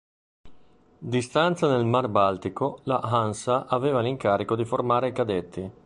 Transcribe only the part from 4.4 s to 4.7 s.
di